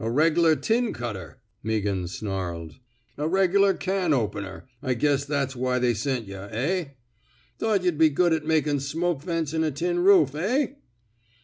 [0.00, 2.80] A regular tin cutter,*' Meaghan snarled.
[3.16, 4.66] A regular can opener.
[4.82, 6.88] I guess that's why they sent yuh, eb?
[7.60, 10.72] Thought yuh'd be good at makin' smoke vents in a tin roof, eh?